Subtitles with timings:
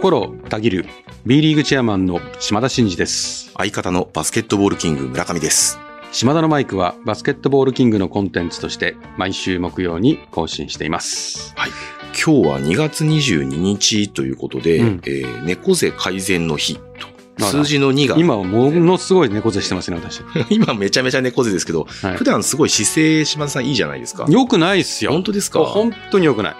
[0.00, 0.86] 心たぎる
[1.26, 3.52] B リーグチェアマンの島田真二です。
[3.56, 5.78] 相方のバスケットボールキング村上です。
[6.12, 11.54] 島田のマイクはバスケットボールキングのコンテンツとして毎週木曜に更新しています。
[12.24, 17.10] 今日は2月22日ということで、うんえー猫背改善の日と。
[17.44, 20.20] 数字の2が、今はものすごい猫背してますね、私。
[20.50, 24.26] 今めちゃめちゃ猫背ですけど、はい普段すごい姿勢島田さんいいじゃないですか。
[24.28, 25.12] よくないっすよ。
[25.12, 25.60] 本当ですか？
[25.60, 26.56] 本当によくない。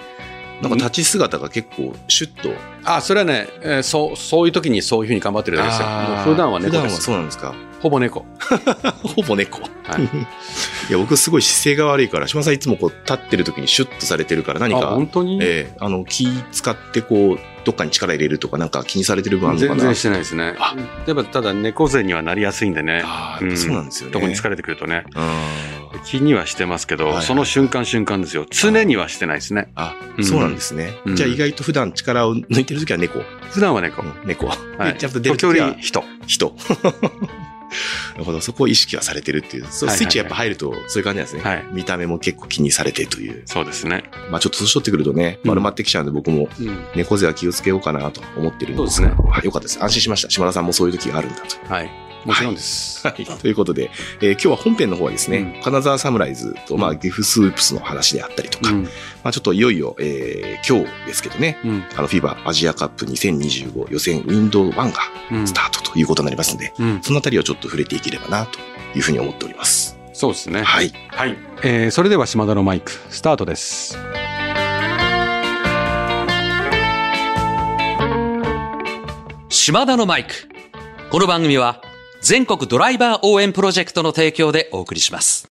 [0.62, 2.50] なんか立ち姿が結構シュッと。
[2.84, 5.86] あ、それはね、えーそう、そういう時にそういうふうに頑張ってるだけですよ。
[6.24, 7.02] 普段は猫普段はです。
[7.02, 7.54] そうなんですか？
[7.80, 8.26] ほぼ猫。
[9.16, 9.60] ほぼ猫。
[9.62, 9.66] は
[9.98, 10.02] い。
[10.90, 19.80] いや、僕すごい姿勢が悪いから、島田さんいつもこう立ってる時にシュッとされてるから何あ、か、本当に、えーあの、気使ってこう、どっかに力入れるとかなんか気にされてる部分あるのかな？
[19.80, 20.74] 全然してないですねあ。
[21.06, 23.02] やっぱただ猫背にはなりやすいんでね。
[23.04, 24.12] ああ、やっぱそうなんですよね。
[24.12, 25.04] 特に疲れてくるとね。
[25.14, 28.46] あ気にはしてますけど、はいはいその瞬間瞬間ですよ。
[28.50, 29.70] 常にはしてないですね。
[29.74, 30.98] あ、うんそうなんですね。
[31.04, 33.20] うんじゃあ意外と普段力を抜いてる時は猫。
[33.50, 34.02] 普段は猫。
[34.02, 34.46] うん猫。
[34.46, 34.54] は
[34.88, 34.92] い。
[34.94, 36.04] でちゃんと出る時時は折人。
[36.26, 36.56] 人。
[38.14, 38.40] なるほど。
[38.40, 39.66] そこを意識はされてるっていう。
[39.70, 41.42] そうはいはいはいスイッチやっぱ入るとそういう感じなんですね。
[41.42, 43.42] はい見た目も結構気にされてという。
[43.46, 44.04] そうですね。
[44.30, 46.84] まあちょっと年取ってくるとね、うん丸まってきちゃうんで僕もうん。
[46.96, 49.08] 猫背は気をつけようかなと思ってるんですが。
[49.10, 49.82] そうですはいよかったです。
[49.82, 50.30] 安心しました。
[50.30, 51.72] 島田さんもそういう時があるんだと。
[51.72, 52.09] はい。
[52.24, 53.06] もちろんです。
[53.06, 53.24] はい。
[53.24, 53.90] ということで、
[54.20, 58.82] えー今日は本編の方はですね、うん金沢サムライズと、まあ、岐阜スープスの話であったりとか、うん。
[58.84, 58.88] ま
[59.24, 61.84] あちょっといよいよ、えー今日ですけどね、うん。
[61.96, 64.92] あの、フィバアジアカップ2025予選ウィンドウ1が
[65.32, 67.02] うんスタートということになりますので、うん。
[67.02, 68.58] そのあたりをちょっと触れていければな、と
[68.94, 69.96] いうふうに思っております。
[70.12, 70.62] そうですね。
[70.62, 70.92] はい。
[71.08, 71.36] はい。
[71.62, 73.96] えー、それでは島田のマイク、スタートです。
[79.48, 80.32] 島田のマイク。
[81.10, 81.80] この番組は
[82.20, 85.49] 全国ドライバー応援プロジェクトの提供でお送りします。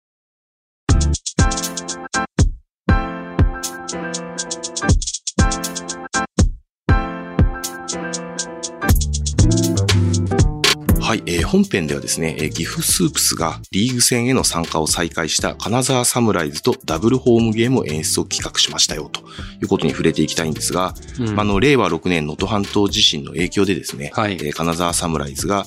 [11.03, 19.23] はい、えー本編ではですね、えー岐阜スープスがリーグ戦への参加を再開した金沢サムライズとダブルホームゲームを演出を企画しましたよ、とい
[19.63, 21.39] うことに触れていきたいんですが、うん。
[21.39, 24.35] あの、令和6年能登半島地震の影響でですね、はい。
[24.35, 25.65] えー金沢サムライズが、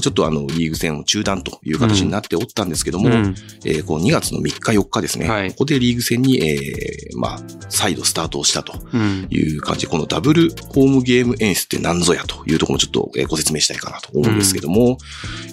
[0.00, 3.34] ちょっとあの、リーグ戦を中断という形になっておったんですけども、うん。
[3.66, 5.50] えーこう2月の3日4日ですね、はい。
[5.50, 7.38] ここでリーグ戦に、えーまあ、
[7.68, 9.26] 再度スタートをしたとうん。
[9.30, 9.82] いう感じ。
[9.82, 14.87] で、このダブルホームゲーム演出って何ぞやというところもちょっとえーご説明したいかなと思うんですけども、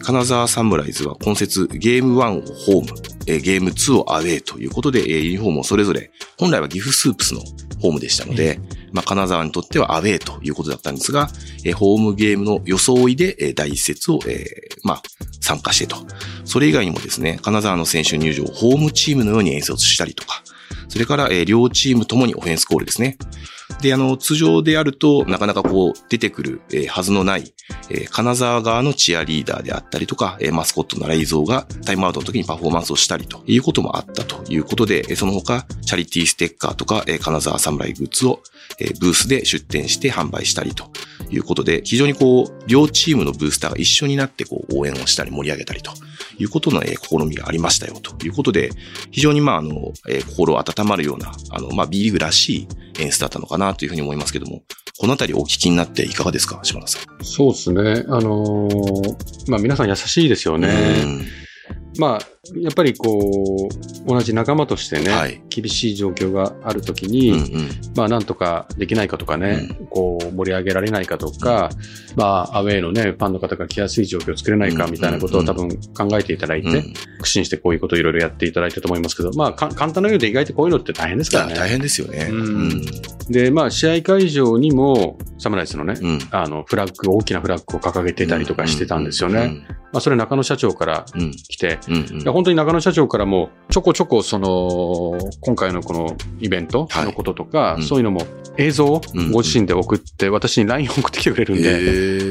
[0.02, 2.42] 金沢サムライズは今節ゲーム1を
[2.82, 7.42] ホーム、えーゲーム2をアウェーということで、えーユニフォームをそれぞれ、本来は岐阜スープスの
[7.82, 8.60] ホームでしたので、
[8.92, 11.30] まあ、金沢にとってはアウェーということだったんですが、
[11.66, 15.02] えーホームゲームの装いで、えー第一節を、えーまあ、
[15.42, 15.98] 参加してと。
[16.46, 20.44] それ以外にもですね、金沢の選手入場をホームチームのように演出したりとか、
[20.88, 23.18] それから、えー両チームともにオフェンスコールですね。
[23.82, 27.54] で、あの、通常であると、なかなかこう、出てくる、えーはずのない、
[27.90, 38.42] えー金沢側のチアリーダーであったりとか、えーマスコットのライゾーがタイムアウトの時にパフォーマンスをしたりということもあったということで、えその他、チャリティーステッカーとか、え金沢サムライグッズを、
[38.80, 40.90] えブースで出展して販売したりと
[41.30, 45.92] いうことで、非常にこう、両チームのブースターが一緒になってこう、応援をしたり盛り上げたりと
[46.38, 48.72] いうことの、え試みがありましたよということで、
[49.12, 52.68] 非常にまあ、あの、え心温まるような、あの、まあ、B リーグらしい
[53.00, 54.64] 演出だったのかなというふうに思いますけども、
[55.00, 57.24] このあたりお聞きになっていかがですか島田さん？
[57.26, 58.06] そうですね。
[58.08, 60.70] あのーまあ皆さん優しいですよね。
[61.98, 63.70] まあ、やっぱりこ
[64.06, 67.12] う、同じ仲間としてね、はい厳しい状況があるときうん。
[67.12, 67.70] に、うんうん。
[67.96, 71.70] まあ、なんとかできないかとかね、こう、盛り上げられないかとか、
[72.18, 81.56] まあ、アウェイのね、ファンの方が来やすい状況を作れないかうんみたいなことを多分考えていただいて、うん苦心してこういうことをいろいろやっていただいたと思いますけど、まあ、か簡単なようで意外とこういうのって大変ですからね。
[81.56, 82.28] 大変ですよね。
[82.30, 82.86] うん
[83.30, 86.10] で、まあ、試合会場にも、サムライズのね、うん。
[86.14, 86.20] うん。
[86.32, 89.66] あの、フラッグ、大きなフラッグを掲げてたりとかしてたんですよね。
[89.92, 91.22] まあ、それ中野社長からうん。
[91.22, 91.32] うん。
[91.32, 91.80] 来て、
[92.36, 97.84] 本当に中野社長からもちょこちょこその今回のこのイベントのこととか、はいうん。
[97.84, 98.24] そういうのも
[98.58, 101.62] 映像をうんご自身で送って、私に LINE を送ってきてくれるん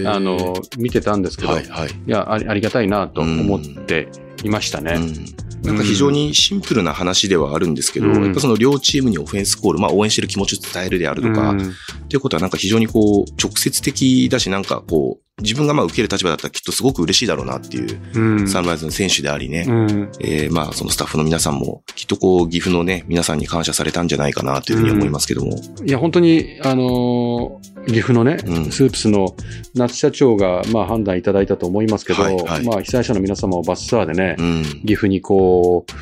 [0.03, 1.89] で、あの、見てたんですけど、はいい、はい。
[2.05, 4.09] やあり、ありがたいなと思って
[4.43, 4.93] いましたね。
[4.97, 5.67] うん。
[5.67, 8.25] なんか非常にシンプルな話ではあるんですけど、うん。
[8.25, 11.75] やっぱその両チームにオフェンスコール、まあ応援してる気持ちを伝えるであるとか、うん
[12.15, 18.49] っていうことはなんか非常にこう、直接的だし、なんかこう、自分がまあ受ける立場だったらきっとすごく嬉しいだろうなっていう、うん。
[18.49, 20.13] サンライズの選手でありね、うん。
[20.21, 25.57] えーまあそのスタッフの皆さんも、きっとこう、岐阜のね、皆さんに感謝されたんじゃないかなというふうに思いますけども。
[25.85, 28.71] いや、本当に、あのー岐阜のね、うん。
[28.71, 29.35] スープスの
[29.75, 32.65] 夏社長が、まあ、判断いただいたと思いますけど、はいはい。
[32.65, 34.63] まあ、被災者の皆様をバスツアーでね、うん。
[34.87, 35.93] 岐阜にこう、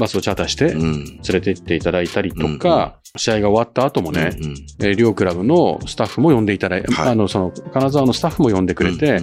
[0.00, 1.04] バスをチャーターして、うん。
[1.04, 7.08] 連れて行っていただいたりとか、試合が終わった後もね、うんえー両クラブのスタッフも呼んでいただいて、はい。
[7.10, 9.20] あの、その、金沢のスタッフも呼んでくれて、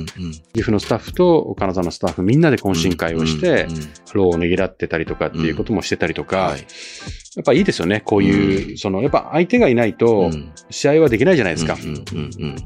[0.54, 6.60] 岐阜のスタッフと金沢のスタッフみんなで懇親会をして、うんうんローをねぎらってたりとかっていうこともしてたりとか、はい。
[7.36, 10.30] やっぱいいですよね、こういう、その、やっぱ相手がいないと、
[10.70, 11.76] 試合はできないじゃないですか。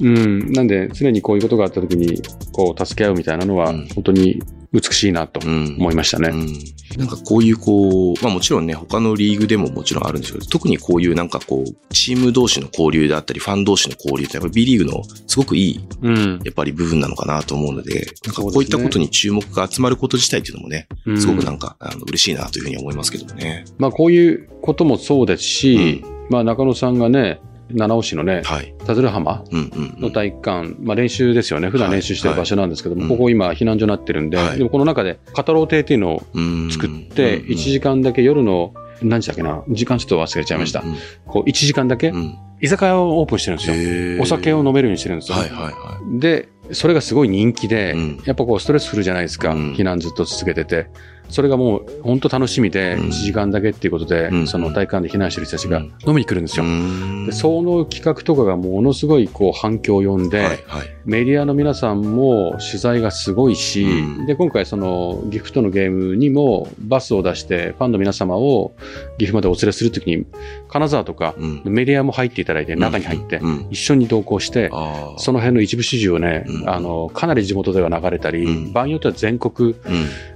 [0.01, 0.51] うん。
[0.51, 2.21] なんで、常にこういうことがあった時に、
[2.51, 4.41] こう、助け合うみたいなのはうん、本当に
[4.73, 6.29] 美しいなとうん思いましたね。
[6.29, 16.39] うんなんかこういうこう、まあもちろんね、他のリーグでももちろんあるんですけど、特にこういうなんかこう、チーム同士の交流であったり、ファン同士の交流ってやっぱり B リーグのすごくいい、うん。
[16.43, 23.65] やっぱり部分なのかなと思うので、なんかこういったことに注目が集まること自体っていうのもね、うんすごくなんか、あの嬉しいなというふうに思いますけどもね。
[23.77, 27.41] まあ、こういうこともそうですし、まあ、中野さんがね、
[27.71, 28.73] 七尾市のね、はい。
[28.85, 30.11] 田鶴浜のん。
[30.11, 31.69] 体育館、まあ練習ですよね。
[31.69, 40.81] 普段練習してる場所なんですけども、はいここ今避難所になってるんで、はいでもこの中で、カタロー亭っていうのをうん作って、うん1時間だけ夜の、何時だっけな時間ちょっと忘れちゃいました。
[40.81, 42.13] うんこう、1時間だけ
[42.59, 44.21] 居酒屋をオープンしてるんですよ。
[44.23, 45.37] お酒を飲めるようにしてるんですよ。
[45.37, 50.87] はいはいはで、それがすごい人気で、うんやっぱこうストレスフルじゃないですか、うん避難ずっと続けてて。
[51.29, 56.57] それがもう本当楽しみで、うん1時間だけっていうことで、うんその体育館で避難してる人たちがうん飲みに来るんですい。
[56.59, 56.65] よ。
[56.65, 60.87] んでその企画とかがものすごいこう反響を呼んで、はいはい。
[61.05, 68.73] メディアの皆さんも取材がすごいし、うんで、今回その岐阜とのゲームにもバスを出してファンの皆様を
[69.17, 70.25] 岐阜までお連れするときに、
[70.69, 73.67] 金沢とかうんメディアも入っていただいて、中に入ってう、ん。
[73.71, 74.69] 一緒に同行して。
[75.17, 79.75] その辺の一部始終をね、うんあの、かなり地元では流れたり、うん場合によっては全国うん。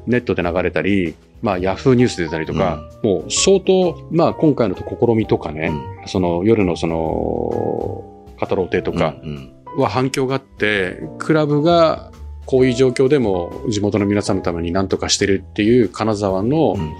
[0.08, 0.81] ネットで流れたり、
[1.42, 4.83] まあ、ヤフーニュースで出たりとか、もう相当、まあ、今回の試
[5.16, 5.72] みとかね、
[6.06, 12.12] その夜のその、カタロー亭とかうんは反響があって、クラブが
[12.45, 16.94] こういう状況でも地元の皆さんのために何とかしてるっていう金沢のうん。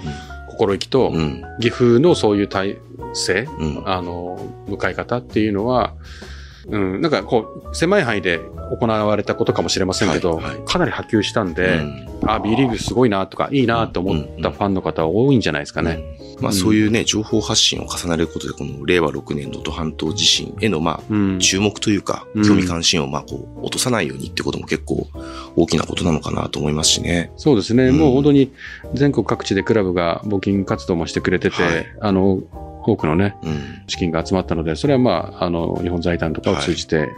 [0.52, 1.42] 心意気と、うん。
[1.60, 2.78] 岐阜のそういう体
[3.14, 3.82] 制、うん。
[3.86, 4.38] あの、
[4.68, 5.94] 向かい方っていうのは、
[6.68, 8.40] うん、なんかこう、狭い範囲で
[8.78, 10.64] 行われたことかもしれませんけど、はいはい。
[10.64, 12.08] かなり波及したんで、うん。
[12.26, 16.02] あ、B リーグすごいなとか、いいなと思ったファンの方は多いんじゃないですかね。
[16.40, 21.36] まあそういうね、情報発信を重ねることで、この令和6年能登半島地震へのまうん。
[21.36, 22.44] あ、注目というか、うん。
[22.44, 25.06] 興味関心をまあこう、落とさないようにってことも結構
[25.56, 27.32] 大きなことなのかなと思いますしね。
[27.36, 27.98] そうですね、うん。
[27.98, 28.52] もう本当に
[28.94, 31.86] 全国各地でクラブが募金活動もしてくれてて、はい。
[32.00, 32.40] あの、
[32.84, 33.60] 多くのね、うん。
[33.86, 37.10] 資金が集まったので、それはまあ、あの、日本財団とかを通じて、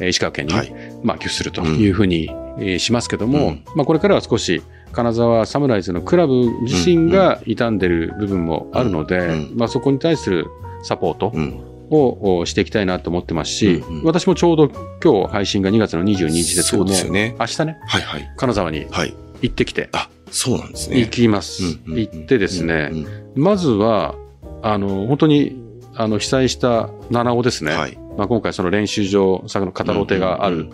[0.00, 0.72] えー石川県に、はい。
[1.02, 4.62] まあ、寄付するというふうに、えーしますけども、うんまあ、これからは少し、
[4.92, 10.46] 金沢サムライズのクラブ自身が傷んでる部分もあるので、うんまあ、そこに対する
[10.82, 11.60] サポートうん。
[11.90, 14.68] をおしていきたいなと思ってますし、うんうん私もちょうど
[15.02, 17.34] 今日配信が2月の22日ですけそうども、ですよね。
[17.40, 18.30] 明日ね、はいはい。
[18.36, 19.14] 金沢にはい。
[19.40, 20.98] 行ってきて、あ、そうなんですね。
[21.00, 21.62] 行きます。
[21.64, 22.96] うんうんうん行ってですね、う
[23.40, 24.14] んまずは、
[24.62, 25.56] あの、本当に、
[25.94, 27.72] あの、被災した七尾ですね。
[27.72, 27.98] はい。
[28.16, 30.68] まあ、今回その練習場、さっきの語ろう亭がある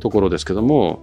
[0.00, 1.02] ところですけども、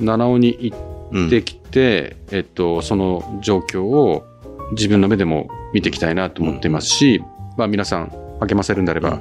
[0.00, 0.74] 七尾に行
[1.12, 1.26] うん。
[1.26, 4.24] ってきて、えっと、その状況を
[4.72, 7.22] 自分の目でも見ていきたいなと思っていますし、
[7.58, 9.20] まあ皆さん励ませるんであれば、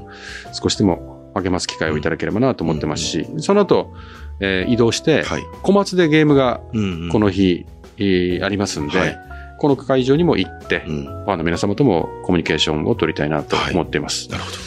[0.53, 3.93] 少しでも励ます機会をいただければなと思ってますし、その後、
[4.39, 5.43] えー移動して、はい。
[5.63, 7.09] 小松でゲームがうんうん。
[7.09, 7.65] この日、
[7.97, 9.17] えーありますんで、はい
[9.61, 11.03] この会場にも行って、うん。
[11.03, 14.27] ファンの皆様ともコミュニケーションを取りたいなと思っています。
[14.31, 14.57] なるほど。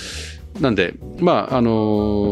[0.60, 1.70] なんで、まあ、あの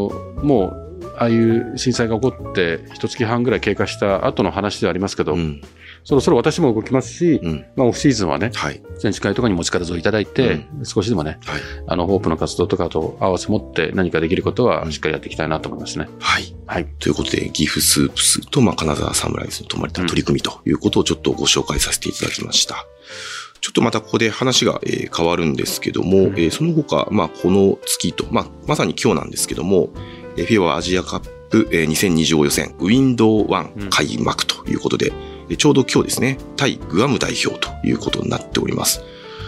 [0.09, 5.61] ーもう、ああいう震災が起こって、一月半ぐらい経過した後の話ではありますけど、うん。
[6.03, 7.65] そろそろ私も動きますし、うん。
[7.75, 8.81] まあ、オフシーズンはね、はい。
[8.97, 11.61] 選手会とかにも力添えいただいて、少しでもね、はい。
[11.87, 16.09] あの、ホープの活動とかと合わせ持って何かできることうんはしっかりやっていきたいなと思いますね。
[16.19, 16.55] はい。
[16.65, 16.87] はい。
[16.99, 22.85] ということで、岐阜スープスと、まあ、金沢サムライズの泊まれた取り組みということをちょっとご紹介させていただきました。
[23.61, 29.89] ちょっとまたここで話が、えー変わるんですけども、うんえーその他、まあ、この月と、まあ、まさに今日なんですけども、
[30.35, 31.19] えー、フィバアジアカッ
[31.49, 39.03] プ、えー2025予選、ウィンドウうん1開幕ということで、えーちょうど今日ですね、対グアム代表ということになっております。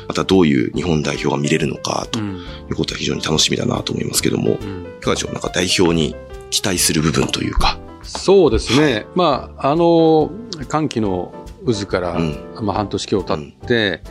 [0.08, 2.38] またどういう日本代表が見れるのかとうん。
[2.38, 4.86] いうことは非常に楽しみだなと思いますけども、うん。
[5.00, 5.34] いかがでしょう？
[5.34, 6.16] なんか代表に
[6.52, 9.08] 期待する部分というか、そうですね。
[9.16, 10.32] まあ、あの、
[10.68, 11.34] 歓喜の
[11.66, 12.38] 渦から、うん。
[12.62, 14.02] まあ、半年今日経って、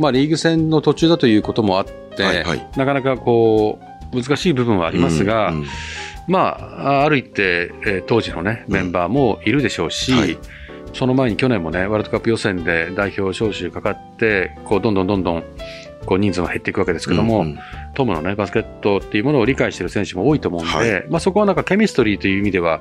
[0.00, 1.86] まあ、リーグ戦の途中だということもあっ
[2.16, 2.70] て、はいはい。
[2.76, 3.78] なかなかこ
[4.12, 5.66] う、難しい部分はありますが、うんうん
[6.26, 10.36] まあ、ある一定、えー当時のね、メンバーもいるでしょうし、はい
[10.92, 15.44] その前に去年もね、ワールドカップ予選で代表招集かかって、こう、どんどんどんどん、
[16.06, 17.58] こう人数も減っていくわけですけども、うんうん。
[17.94, 21.04] トムのね、バスケットっていうものを理解している選手も多いと思うんで、はい。
[21.08, 22.80] まあそこはなんかケミストリーという意味では、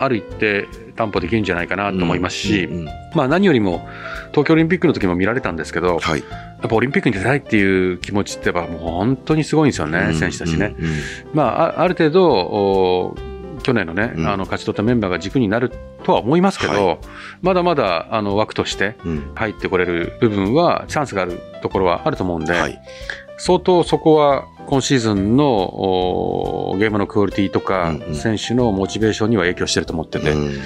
[0.00, 2.88] ある一定担保できるんじゃないかなと思いますし、うんうんうん。
[3.14, 3.88] まあ何よりも
[4.30, 6.20] 東京オリンピックの時も見られたんですけど、はい。
[6.20, 6.26] や
[6.66, 10.74] っぱオリンピックに出たいっていう気持ちってやっぱもう本当にすごいんですよね、選手たちね。
[10.78, 10.92] うんうん
[11.32, 13.16] まあ、あある程度、お
[13.68, 14.26] 去年のね、うん。
[14.26, 15.70] あの勝ち取ったメンバーが軸になる
[16.02, 16.98] とは思いますけど、は
[17.42, 19.32] まだまだあの枠としてうん。
[19.34, 22.80] 入ってこれる部分は、チャンスがあるところはあると思うんで、はい。
[23.36, 28.14] 相当そこは今シーズンのおゲームのクオリティとか、うんうん。
[28.14, 30.58] 選手のモチベーションには影響してると思ってて、うん。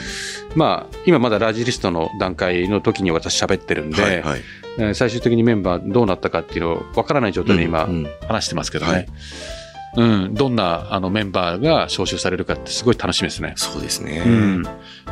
[0.54, 4.40] まあ、今まだラージリストの段階の時に私喋ってるんで、はいはい。
[4.78, 8.10] えー最終的にメンバーどうなったかっていうのを分からない状態で今、うんうん。
[8.28, 8.92] 話してますけどね。
[8.92, 9.06] はい
[9.96, 13.52] うん、どんなあのメンバーが招集されるかってすごい楽しみですね。
[13.56, 14.22] そうですね。
[14.24, 14.62] うん、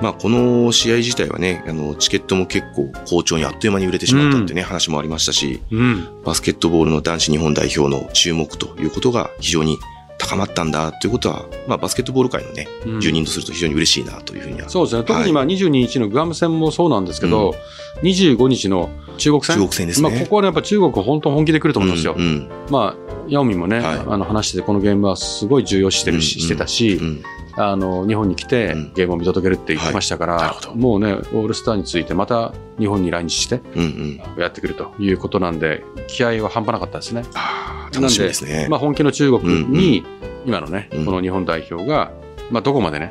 [0.01, 9.79] まあ、この試合自体はね、あの、チケットも結構好調にあっという間に売れてしまったってね、話もありましたし、うん、バスケットボールの男子日本代表の注目ということが非常に
[10.21, 14.69] 高まったんだということは、まあ、バスケットボール界のね、うん住人とすると非常に嬉しいなというふうには。
[14.69, 15.05] そうですね。
[15.05, 17.55] 特にまあ22日のグアム戦もそうなんですけど、
[18.03, 19.57] 25日の中国戦。
[19.57, 22.15] 中国戦ですねまあ、ここはね、やっぱ中国本当本気で来ると思うんですよ。
[22.17, 27.23] うんうんまあ、ヤオミンもね、はいあの話してて、このゲームはすごい重要視してるし、うんしてたし、うん
[27.69, 34.41] あの、日本に来てうんゲームを見届けるって言ってましたから、はいもうね、オールスターについてまた日本に来日してうんうん。
[34.43, 37.23] やってくるということなんで、気合は半端なかったですね。
[37.35, 38.67] ああ、楽しみですね。
[38.71, 40.05] まあ、本気の中国に、
[40.47, 42.11] 今のね、うんこの日本代表が、
[42.51, 43.11] まあ、どこまでね、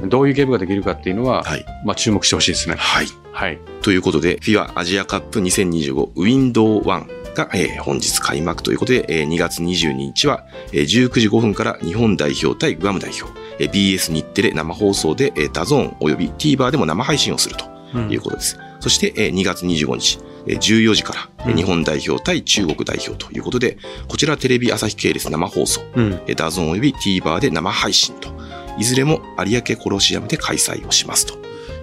[0.00, 0.08] うん。
[0.08, 1.64] どういうゲームができるかっていうのは、はい。
[1.84, 2.76] まあ、注目してほしいですね。
[2.78, 3.06] はい。
[3.32, 3.58] はい。
[3.82, 18.58] ということで、FIBA アジアカップ2025ウィンドウ1が、えー本日開幕ということで、えー2月22日は、えー19時5分から日本代表対グアム代表、えー BS 日テレ生放送で、えーダゾーン及び TVer でも生配信をするということです。
[18.80, 26.12] そして、えー2月25日、えー14時から、日本代表対中国代表ということで、こちらテレビ朝日系列生放送、うん。
[26.26, 28.30] えーダゾーン及び TVer で生配信と、
[28.78, 31.34] いずれも有明コロシアムで開催をしますと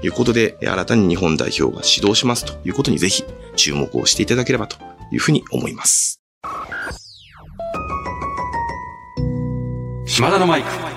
[0.04, 3.24] いうことで、えー新たに日本代表が始動しますということにぜひ
[3.56, 4.78] 注目をしていただければと
[5.12, 6.22] いうふうに思います。
[10.06, 10.97] 島田のマイク。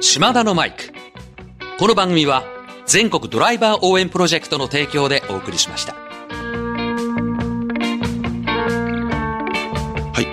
[0.00, 0.92] 島田のマイク。
[1.78, 2.44] この番組は
[2.86, 6.07] 全国ドライバー応援プロジェクトの提供でお送りしました。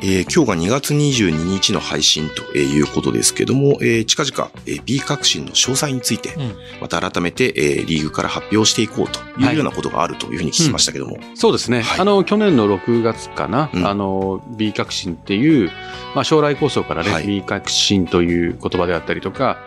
[0.04, 6.56] えー今日が2月22日の配信ということですけども、えー近々、えー B 革新の詳細について、うん。
[6.82, 11.82] また改めて、えーリーグから発表していこうというようなことがあるというふうに聞きましたけども、そうですね。
[11.82, 12.00] はい。
[12.00, 13.88] あの、去年の6月かな、うん。
[13.88, 15.72] あの、B 革新っていう、
[16.14, 17.28] まあ、将来構想からね、はい。
[17.28, 19.58] B 革新という言葉であったりとか、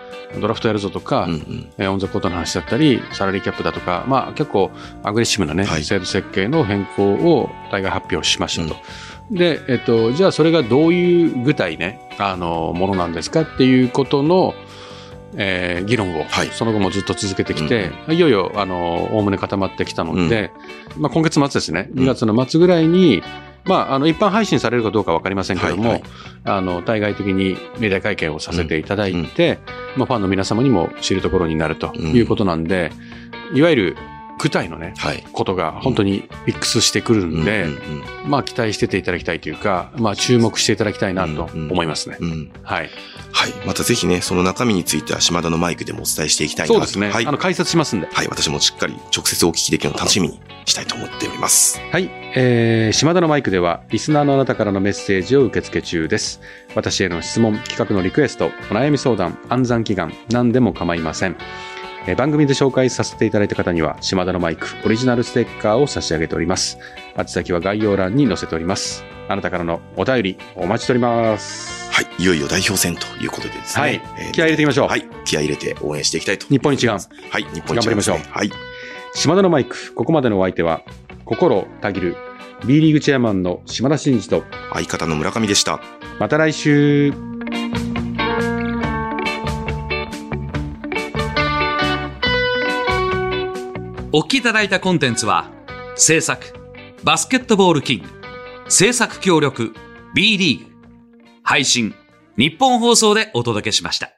[0.41, 1.73] ドラフトやるぞとか、うんうん。
[1.79, 4.71] えーオンザコートの話だったり、サラリーキャップだとか、まあ結構
[5.03, 5.85] アグレッシブなね、はい。
[5.85, 8.77] 制度設計の変更を大概発表しましたと。
[9.31, 14.55] で、えっと、じゃあそれがどういう具体ね、あの、ものなんですかっていうことの、
[15.37, 16.49] えー議論を、はい。
[16.49, 20.51] その後もずっと続けてきて、いよいよ、あの、おおむね固まってきたので、
[20.97, 22.05] まあ今月末ですね、うん。
[22.05, 23.23] 2月の末ぐらいに、
[23.65, 26.03] まあ、あの、一般配信されるかどうかわかりませんけども、はいはい。
[26.45, 29.59] あの、対外的にメディア会見をさせていただいて、
[29.97, 32.91] まあ、ファンの皆様にも知るところになるということなんで、
[33.55, 33.97] いわゆる
[34.38, 35.25] 具体のね、はい。
[35.33, 42.18] ことが本当にミックスしてくるんで、うんうんまあ期待してていただきたいというか、まあ注目していただきたいなと思いますね。
[42.21, 42.90] うんうんはい。
[43.33, 43.52] はい。
[43.66, 46.75] またぜひね、その中身については島田のマイクでもお伝えしていきたいなと。
[46.75, 47.11] そうですね。
[47.11, 47.33] はいあ。
[47.33, 48.09] の解説しますんで。
[48.12, 48.28] はい。
[48.28, 51.80] 私もしっかり直接お聞きできるのを楽しみにしたいと思っております。
[51.90, 52.11] はい。
[52.35, 56.40] えー、島田のマイクでは、リスナーのあなたからのメッセージを受け付け中です。
[56.75, 61.37] 私への質問、企画のリクエスト、お悩み相談、暗算祈願、何でも構いません。
[62.09, 66.79] えー番組で紹介させていただいた方には、島田のマイク、オリジナルステッカーを差し上げております。
[67.19, 69.05] 宛先は概要欄に載せております。
[69.29, 71.91] あなたからのお便り、お待ちしております。
[71.93, 72.07] はい。
[72.19, 73.83] いよいよ代表戦ということでですね。
[73.83, 75.07] はいえー気合い入れていきましょうはい。
[75.27, 76.47] 気合い入れて応援していきたいと。
[76.47, 76.99] 日本一丸。
[77.31, 77.43] はい。
[77.43, 78.50] 日本一丸頑張りましょうはい。
[79.15, 80.81] 島田のマイク、ここまでのお相手は、
[81.27, 82.17] 心たぎる、
[82.65, 85.81] B リーグチェアマンの島田真二と、相方の村上でした。
[86.19, 87.12] また来週。
[94.11, 95.50] お聞きいただいたコンテンツは、
[95.95, 96.55] 制作、
[97.05, 98.09] バスケットボールキング、
[98.71, 99.75] 制作協力、
[100.15, 100.65] B リーグ、
[101.43, 101.95] 配信、
[102.38, 104.18] 日本放送でお届けしました。